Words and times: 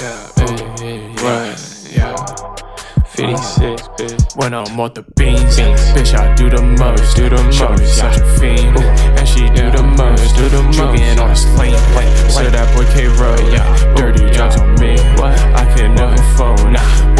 Yeah, 0.00 0.32
ooh, 0.40 1.12
what? 1.20 1.60
Yeah. 1.92 2.16
56, 3.20 3.20
uh-huh. 3.20 3.96
bitch. 3.98 4.36
When 4.36 4.54
I'm 4.54 4.80
off 4.80 4.94
the 4.94 5.02
beans, 5.16 5.58
bitch, 5.92 6.14
I 6.16 6.34
do 6.36 6.48
the 6.48 6.62
most, 6.62 7.16
do 7.16 7.28
the 7.28 7.36
most. 7.36 7.98
Such 7.98 8.16
a 8.16 8.24
fiend, 8.38 8.78
and 8.78 9.28
she 9.28 9.40
do 9.50 9.70
the 9.70 9.82
most, 9.82 10.36
do 10.36 10.48
the 10.48 10.62
most. 10.62 10.76
Drinking 10.78 11.18
on 11.18 11.30
a 11.32 11.36
sling, 11.36 11.76
so 12.30 12.48
that 12.48 12.72
boy 12.74 12.88
K 12.94 13.08
roll, 13.20 13.36
yeah. 13.52 13.94
Dirty 13.94 14.30
drugs 14.30 14.56
on 14.56 14.72
me, 14.80 14.96
what? 15.20 15.38
I 15.52 15.68
can 15.76 15.94
never 15.94 16.16
fold. 16.32 16.60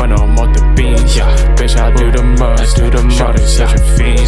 When 0.00 0.12
I'm 0.12 0.38
off 0.38 0.56
the 0.56 0.64
beans, 0.74 1.16
bitch, 1.60 1.76
I 1.76 1.94
do 1.94 2.10
the 2.10 2.22
most, 2.22 2.76
do 2.76 2.88
the 2.88 3.02
most. 3.02 3.58
Such 3.58 3.74
a 3.74 3.78
fiend, 3.96 4.19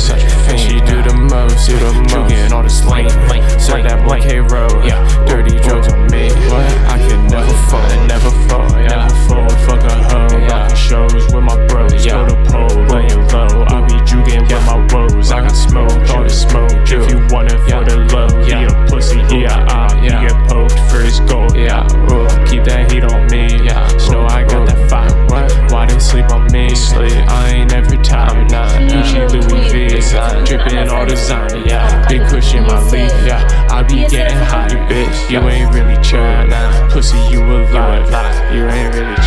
want 17.33 17.51
it 17.51 17.59
for 17.61 17.83
the 17.83 17.97
low, 18.13 18.29
yeah, 18.47 18.69
a 18.69 18.89
pussy, 18.89 19.17
yeah, 19.35 19.67
ah, 19.71 19.89
you 20.03 20.11
get 20.11 20.37
poked 20.49 20.79
for 20.91 21.01
his 21.01 21.19
gold, 21.21 21.57
yeah. 21.57 21.83
Ooh, 22.13 22.29
keep 22.47 22.65
that 22.65 22.93
heat 22.93 23.05
on 23.05 23.27
me, 23.31 23.49
yeah. 23.65 23.89
Know 24.11 24.27
I 24.27 24.45
got 24.45 24.69
that 24.69 24.91
fire. 24.91 25.11
What? 25.29 25.73
Why 25.73 25.87
they 25.87 25.99
sleep 25.99 26.29
on 26.31 26.53
me? 26.53 26.75
Sleep. 26.75 27.13
I 27.29 27.49
ain't 27.49 27.73
every 27.73 27.97
time, 27.99 28.47
nah. 28.49 28.69
Gucci, 28.69 29.33
Louis 29.33 29.73
V, 29.73 30.45
dripping 30.45 30.89
all 30.91 31.07
designer, 31.07 31.57
yeah. 31.65 32.07
Big 32.07 32.21
cushion 32.29 32.65
my 32.65 32.79
leaf, 32.91 33.11
yeah. 33.25 33.67
I 33.71 33.83
be 33.83 34.07
getting 34.09 34.37
high, 34.37 34.69
bitch. 34.69 35.31
You 35.31 35.41
ain't 35.49 35.73
really 35.75 35.97
chill, 36.03 36.21
nah. 36.21 36.91
Pussy, 36.91 37.17
you 37.31 37.41
a 37.41 37.65
lie, 37.73 38.53
you 38.53 38.69
ain't 38.69 38.95
really 38.95 39.22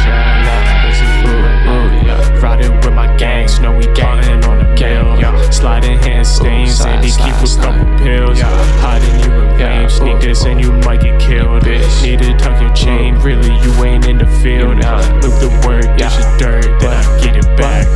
and 6.86 7.04
they 7.04 7.10
keep 7.10 7.36
a 7.36 7.48
couple 7.62 7.86
pills. 8.00 8.40
Hiding 8.82 9.20
you 9.24 9.32
a 9.34 9.46
lame, 9.58 9.90
sneak 9.90 10.22
this 10.22 10.46
and 10.46 10.60
you 10.60 10.72
might 10.86 11.02
get 11.02 11.20
killed. 11.20 11.66
Need 11.66 12.20
to 12.20 12.38
tuck 12.38 12.62
your 12.62 12.74
chain, 12.74 13.16
really, 13.16 13.54
you 13.64 13.72
ain't 13.84 14.08
in 14.08 14.18
the 14.18 14.28
field. 14.42 14.78
Look 15.24 15.36
the 15.42 15.50
work, 15.66 15.86
this 15.98 16.18
is 16.18 16.26
dirt, 16.38 16.66
then 16.80 16.94
I 16.94 17.04
get 17.24 17.36
it 17.36 17.58
back. 17.58 17.88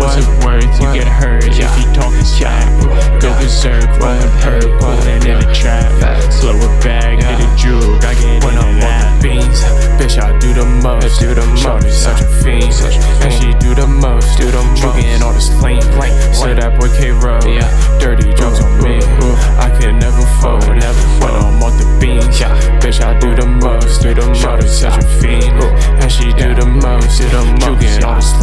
What's 0.00 0.16
it 0.16 0.28
worth? 0.44 0.64
You 0.80 0.92
get 0.92 1.08
hurt 1.08 1.44
if 1.44 1.56
you 1.58 1.92
talking 1.94 2.24
smack. 2.24 2.68
Go 3.20 3.32
berserk, 3.40 3.88
rolling 4.00 4.28
perk, 4.42 4.68
pulling 4.80 5.24
in 5.26 5.40
the 5.40 5.50
trap. 5.54 5.92
Slow 6.32 6.56
it 6.56 6.84
back, 6.84 7.18
hit 7.22 7.40
a 7.40 7.48
juke, 7.56 8.04
I 8.04 8.14
get 8.14 8.44
when 8.44 8.58
I'm 8.58 8.76
on 8.84 9.16
the 9.16 9.22
beans. 9.22 9.62
Bitch, 9.96 10.20
I 10.20 10.36
do 10.38 10.52
the 10.52 10.66
most, 10.82 11.20
do 11.20 11.32
the 11.32 11.46
most. 11.46 12.02
Such 12.02 12.20
a 12.20 12.26
fiend, 12.42 12.72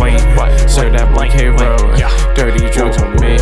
Drinking 0.02 0.40
all 0.40 0.48
this 0.48 0.62
flame, 0.64 0.68
so 0.68 0.90
that 0.90 1.14
boy 1.14 1.30
K 1.30 1.48
roll. 1.48 1.78
Dirty 2.34 2.70
drugs 2.72 2.98
on 3.02 3.14
me, 3.22 3.38